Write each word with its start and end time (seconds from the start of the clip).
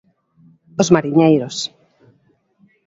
Os 0.81 0.89
mariñeiros. 0.95 1.55